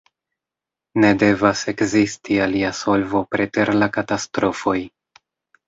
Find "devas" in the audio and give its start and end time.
1.23-1.61